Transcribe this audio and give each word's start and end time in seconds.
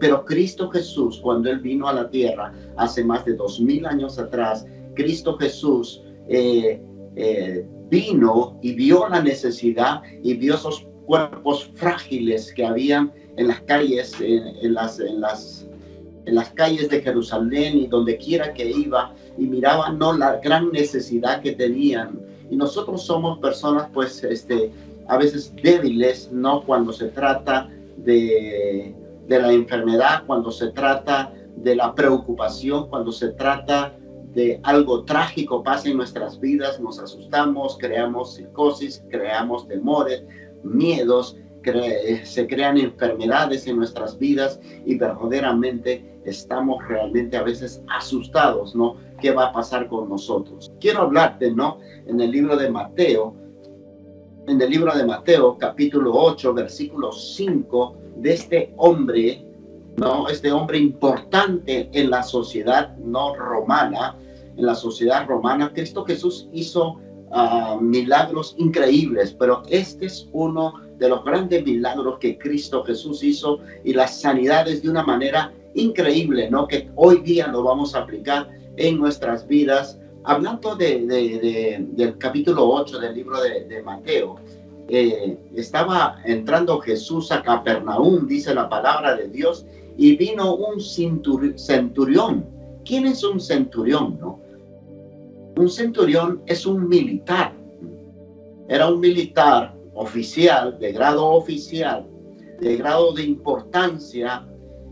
Pero 0.00 0.24
Cristo 0.24 0.70
Jesús, 0.70 1.18
cuando 1.22 1.50
Él 1.50 1.60
vino 1.60 1.88
a 1.88 1.92
la 1.92 2.08
tierra 2.08 2.52
hace 2.76 3.04
más 3.04 3.24
de 3.24 3.34
dos 3.34 3.60
mil 3.60 3.84
años 3.86 4.18
atrás, 4.18 4.66
Cristo 4.94 5.36
Jesús 5.38 6.02
eh, 6.28 6.80
eh, 7.16 7.66
vino 7.90 8.58
y 8.62 8.74
vio 8.74 9.08
la 9.08 9.22
necesidad 9.22 10.02
y 10.22 10.34
vio 10.34 10.54
esos 10.54 10.86
cuerpos 11.06 11.70
frágiles 11.74 12.52
que 12.52 12.64
habían 12.64 13.12
en 13.36 13.48
las 13.48 13.60
calles, 13.62 14.14
en, 14.20 14.74
las, 14.74 15.00
en, 15.00 15.20
las, 15.20 15.66
en 16.26 16.34
las 16.34 16.50
calles 16.50 16.88
de 16.90 17.00
Jerusalén 17.00 17.78
y 17.78 17.86
donde 17.86 18.18
quiera 18.18 18.52
que 18.52 18.68
iba, 18.68 19.14
y 19.38 19.46
miraba 19.46 19.90
no 19.90 20.12
la 20.12 20.36
gran 20.38 20.70
necesidad 20.70 21.40
que 21.40 21.52
tenían. 21.52 22.20
Y 22.50 22.56
nosotros 22.56 23.02
somos 23.04 23.38
personas, 23.38 23.88
pues, 23.94 24.22
este, 24.24 24.70
a 25.06 25.16
veces 25.16 25.54
débiles, 25.62 26.30
¿no? 26.32 26.64
Cuando 26.64 26.92
se 26.92 27.08
trata 27.08 27.70
de, 27.96 28.94
de 29.28 29.40
la 29.40 29.52
enfermedad, 29.52 30.24
cuando 30.26 30.50
se 30.50 30.72
trata 30.72 31.32
de 31.56 31.76
la 31.76 31.94
preocupación, 31.94 32.88
cuando 32.88 33.12
se 33.12 33.28
trata 33.32 33.94
de 34.34 34.60
algo 34.62 35.04
trágico 35.04 35.62
pasa 35.62 35.88
en 35.88 35.96
nuestras 35.96 36.38
vidas, 36.38 36.80
nos 36.80 36.98
asustamos, 36.98 37.76
creamos 37.78 38.34
psicosis, 38.34 39.04
creamos 39.10 39.66
temores, 39.68 40.24
miedos, 40.62 41.36
se 42.24 42.46
crean 42.46 42.78
enfermedades 42.78 43.66
en 43.66 43.76
nuestras 43.76 44.18
vidas 44.18 44.60
y 44.86 44.96
verdaderamente 44.96 46.20
estamos 46.24 46.82
realmente 46.88 47.36
a 47.36 47.42
veces 47.42 47.82
asustados, 47.88 48.74
¿no? 48.74 48.96
¿Qué 49.20 49.32
va 49.32 49.46
a 49.46 49.52
pasar 49.52 49.88
con 49.88 50.08
nosotros? 50.08 50.70
Quiero 50.80 51.02
hablarte, 51.02 51.50
¿no? 51.50 51.78
En 52.06 52.20
el 52.20 52.30
libro 52.30 52.56
de 52.56 52.70
Mateo, 52.70 53.34
en 54.48 54.60
el 54.60 54.70
libro 54.70 54.94
de 54.94 55.04
Mateo, 55.04 55.58
capítulo 55.58 56.12
8, 56.14 56.54
versículo 56.54 57.12
5, 57.12 57.96
de 58.16 58.32
este 58.32 58.74
hombre, 58.78 59.44
¿no? 59.96 60.28
Este 60.28 60.50
hombre 60.50 60.78
importante 60.78 61.88
en 61.92 62.10
la 62.10 62.22
sociedad 62.22 62.96
no 62.96 63.34
romana, 63.34 64.16
en 64.56 64.64
la 64.64 64.74
sociedad 64.74 65.26
romana, 65.26 65.72
Cristo 65.72 66.04
Jesús 66.04 66.48
hizo 66.52 66.98
ah, 67.30 67.78
milagros 67.80 68.54
increíbles, 68.58 69.36
pero 69.38 69.62
este 69.68 70.06
es 70.06 70.28
uno 70.32 70.74
de 70.98 71.08
los 71.08 71.24
grandes 71.24 71.64
milagros 71.64 72.18
que 72.18 72.38
Cristo 72.38 72.82
Jesús 72.84 73.22
hizo 73.22 73.60
y 73.84 73.92
las 73.92 74.20
sanidades 74.20 74.82
de 74.82 74.90
una 74.90 75.04
manera 75.04 75.52
increíble, 75.74 76.50
¿no? 76.50 76.66
Que 76.66 76.90
hoy 76.96 77.20
día 77.20 77.48
lo 77.48 77.62
vamos 77.62 77.94
a 77.94 78.00
aplicar 78.00 78.48
en 78.76 78.98
nuestras 78.98 79.46
vidas. 79.46 79.98
Hablando 80.24 80.76
de, 80.76 81.86
del 81.92 82.18
capítulo 82.18 82.68
8 82.68 82.98
del 82.98 83.14
libro 83.14 83.40
de, 83.40 83.82
Mateo, 83.82 84.36
eh, 84.88 85.38
estaba 85.54 86.20
entrando 86.24 86.78
Jesús 86.80 87.30
a 87.32 87.42
Capernaum, 87.42 88.26
dice 88.26 88.54
la 88.54 88.68
palabra 88.68 89.16
de 89.16 89.28
Dios, 89.28 89.64
y 89.96 90.16
vino 90.16 90.54
un 90.54 90.80
centurión. 90.80 92.46
¿Quién 92.84 93.06
es 93.06 93.24
un 93.24 93.40
centurión, 93.40 94.18
no? 94.20 94.40
Un 95.56 95.68
centurión 95.68 96.42
es 96.46 96.66
un 96.66 96.88
militar. 96.88 97.52
Era 98.68 98.88
un 98.88 99.00
militar 99.00 99.74
oficial, 99.94 100.78
de 100.78 100.92
grado 100.92 101.26
oficial, 101.26 102.06
de 102.60 102.76
grado 102.76 103.12
de 103.12 103.24
importancia, 103.24 104.46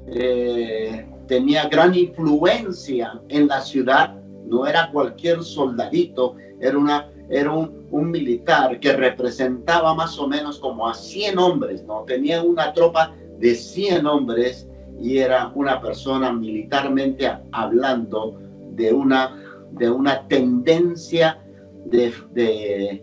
eh, 0.09 1.07
tenía 1.27 1.69
gran 1.69 1.95
influencia 1.95 3.21
en 3.29 3.49
la 3.49 3.61
ciudad, 3.61 4.15
no 4.47 4.67
era 4.67 4.91
cualquier 4.91 5.43
soldadito, 5.43 6.37
era, 6.61 6.79
una, 6.79 7.11
era 7.29 7.53
un, 7.53 7.87
militar 8.11 8.79
que 8.79 8.93
representaba 8.93 9.95
más 9.95 10.19
o 10.19 10.29
menos 10.29 10.59
como 10.59 10.89
a 10.89 10.95
100 10.95 11.39
hombres, 11.39 11.85
¿no? 11.85 12.03
Tenía 12.03 12.43
una 12.43 12.73
tropa 12.73 13.15
de 13.39 13.55
100 13.55 14.07
hombres 14.07 14.69
y 15.01 15.19
era 15.19 15.51
una 15.55 15.81
persona 15.81 16.33
militarmente 16.33 17.31
hablando 17.53 18.39
de 18.73 18.93
una 18.93 19.43
de 19.73 19.91
una 19.91 20.27
tendencia 20.29 21.39
de, 21.87 22.13
de, 22.33 23.03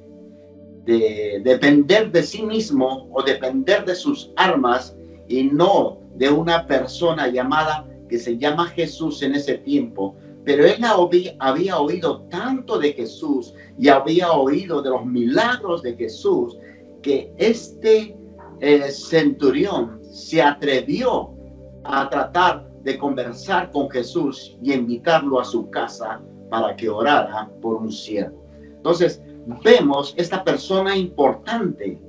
depender 1.43 2.11
de 2.11 2.23
sí 2.23 2.43
mismo 2.43 3.07
o 3.13 3.23
depender 3.23 3.85
de 3.85 3.95
sus 3.95 4.31
armas 4.35 4.95
y 5.27 5.43
no 5.43 5.99
de 6.15 6.29
una 6.29 6.67
persona 6.67 7.27
llamada 7.27 7.87
que 8.09 8.17
se 8.19 8.37
llama 8.37 8.67
Jesús 8.67 9.21
en 9.23 9.35
ese 9.35 9.57
tiempo. 9.59 10.15
Pero 10.45 10.65
él 10.65 10.83
había, 11.39 11.79
oído 11.79 12.21
tanto 12.23 12.77
de 12.77 12.93
Jesús 12.93 13.53
y 13.77 13.87
había 13.87 14.31
oído 14.33 14.81
de 14.81 14.89
los 14.89 15.05
milagros 15.05 15.81
de 15.81 15.95
Jesús 15.95 16.57
que 17.01 17.33
este 17.37 18.17
eh, 18.59 18.91
centurión 18.91 20.01
se 20.03 20.41
atrevió 20.41 21.33
a 21.85 22.09
tratar 22.09 22.69
de 22.83 22.97
conversar 22.97 23.71
con 23.71 23.89
Jesús 23.89 24.57
y 24.61 24.73
invitarlo 24.73 25.39
a 25.39 25.45
su 25.45 25.69
casa 25.69 26.21
para 26.49 26.75
que 26.75 26.89
orara 26.89 27.49
por 27.61 27.75
un 27.77 27.91
siervo. 27.91 28.43
Entonces, 28.61 29.21
vemos 29.63 30.13
esta 30.17 30.43
persona 30.43 30.95
importante 30.95 32.01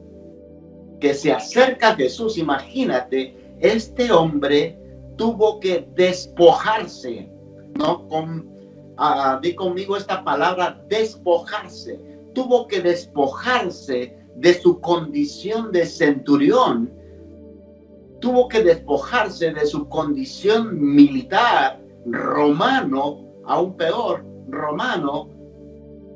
que 1.00 1.14
se 1.14 1.32
acerca 1.32 1.90
a 1.90 1.94
Jesús. 1.94 2.38
Imagínate, 2.38 3.56
este 3.60 4.10
hombre 4.10 4.78
tuvo 5.16 5.60
que 5.60 5.88
despojarse, 5.94 7.30
¿no? 7.74 8.08
Con, 8.08 8.48
uh, 8.98 9.40
di 9.40 9.54
conmigo 9.54 9.96
esta 9.96 10.22
palabra, 10.24 10.82
despojarse. 10.88 12.00
Tuvo 12.34 12.66
que 12.66 12.80
despojarse 12.80 14.16
de 14.36 14.54
su 14.54 14.80
condición 14.80 15.72
de 15.72 15.86
centurión. 15.86 16.92
Tuvo 18.20 18.48
que 18.48 18.62
despojarse 18.62 19.52
de 19.52 19.66
su 19.66 19.88
condición 19.88 20.80
militar 20.80 21.80
romano, 22.06 23.24
aún 23.44 23.76
peor, 23.76 24.24
romano 24.48 25.28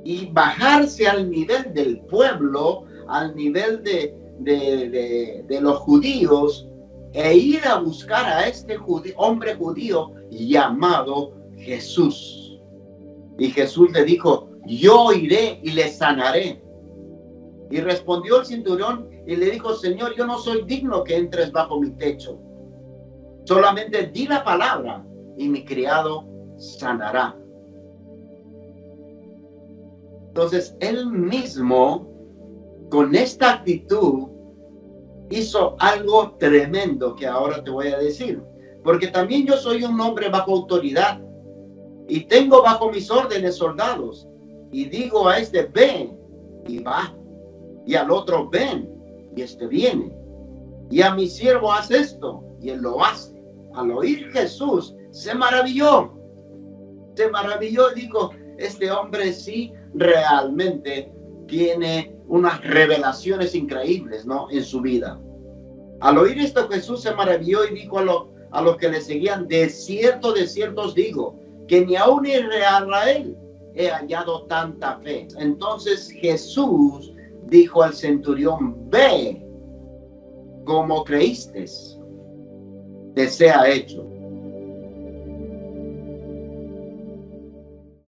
y 0.05 0.27
bajarse 0.27 1.07
al 1.07 1.31
nivel 1.31 1.75
del 1.75 2.01
pueblo, 2.01 2.85
al 3.09 3.35
nivel 3.35 3.83
de, 3.83 4.15
de, 4.41 5.61
los 5.61 5.79
judíos, 5.79 6.67
e 7.13 7.37
ir 7.37 7.67
a 7.67 7.79
buscar 7.79 8.25
a 8.25 8.49
este 8.49 8.79
hombre 9.17 9.55
judío 9.55 10.13
llamado 10.31 11.33
Jesús. 11.59 12.61
Y 13.39 13.51
Jesús 13.51 13.93
le 13.93 14.05
dijo, 14.05 14.51
yo 14.67 15.13
iré 15.13 15.61
y 15.63 15.73
le 15.73 15.89
sanaré. 15.89 16.63
Y 17.71 17.81
respondió 17.81 18.41
el 18.41 18.47
cinturón 18.47 19.09
y 19.27 19.37
le 19.37 19.51
dijo, 19.51 19.75
Señor, 19.75 20.15
yo 20.17 20.27
no 20.27 20.39
soy 20.39 20.65
digno 20.65 21.05
que 21.05 21.17
entres 21.17 21.53
bajo 21.53 21.81
mi 21.81 21.91
techo. 21.91 22.39
Solamente 23.45 24.07
di 24.09 24.27
la 24.27 24.43
palabra 24.43 25.05
y 25.37 25.49
mi 25.49 25.65
criado 25.65 26.25
sanará. 26.57 27.37
Entonces, 30.29 30.77
él 30.81 31.07
mismo, 31.07 32.09
con 32.91 33.15
esta 33.15 33.55
actitud, 33.55 34.29
hizo 35.31 35.77
algo 35.79 36.37
tremendo 36.39 37.15
que 37.15 37.27
ahora 37.27 37.63
te 37.63 37.71
voy 37.71 37.89
a 37.89 37.99
decir. 37.99 38.43
Porque 38.85 39.09
también 39.09 39.47
yo 39.47 39.57
soy 39.57 39.85
un 39.85 40.01
hombre 40.01 40.29
bajo 40.29 40.53
autoridad 40.53 41.21
y 42.09 42.21
tengo 42.21 42.63
bajo 42.63 42.91
mis 42.91 43.11
órdenes 43.11 43.57
soldados. 43.57 44.27
Y 44.73 44.87
digo 44.87 45.29
a 45.29 45.39
este, 45.39 45.65
ven 45.65 46.19
y 46.67 46.79
va. 46.81 47.15
Y 47.87 47.95
al 47.95 48.11
otro, 48.11 48.49
ven 48.49 48.91
y 49.37 49.43
este 49.43 49.67
viene. 49.67 50.17
Y 50.91 51.03
a 51.03 51.15
mi 51.15 51.29
siervo 51.29 51.73
haz 51.73 51.91
esto 51.91 52.43
y 52.61 52.71
él 52.71 52.81
lo 52.81 53.05
hace. 53.05 53.39
Al 53.75 53.91
oír 53.93 54.31
Jesús, 54.33 54.95
se 55.11 55.35
maravilló. 55.35 56.15
Se 57.15 57.29
maravilló 57.29 57.93
y 57.93 58.03
dijo, 58.03 58.31
este 58.57 58.91
hombre 58.91 59.33
sí 59.33 59.73
realmente 59.95 61.13
tiene 61.47 62.17
unas 62.27 62.63
revelaciones 62.63 63.55
increíbles, 63.55 64.27
¿no? 64.27 64.51
En 64.51 64.65
su 64.65 64.81
vida. 64.81 65.21
Al 66.01 66.19
oír 66.19 66.39
esto, 66.39 66.69
Jesús 66.69 67.03
se 67.03 67.15
maravilló 67.15 67.65
y 67.65 67.75
dijo 67.75 67.99
a, 67.99 68.27
a 68.53 68.63
los 68.63 68.77
que 68.77 68.89
le 68.89 69.01
seguían, 69.01 69.49
de 69.49 69.69
cierto, 69.69 70.33
de 70.33 70.47
cierto 70.47 70.83
os 70.83 70.95
digo, 70.95 71.39
que 71.69 71.87
ni 71.87 71.97
aún 71.97 72.27
Israel 72.27 73.37
he 73.75 73.89
hallado 73.89 74.47
tanta 74.47 74.99
fe. 75.01 75.29
Entonces 75.39 76.11
Jesús 76.11 77.13
dijo 77.47 77.83
al 77.83 77.95
centurión, 77.95 78.91
ve 78.91 79.45
como 80.65 81.05
creíste, 81.05 81.67
te 83.15 83.29
sea 83.29 83.69
hecho. 83.69 84.05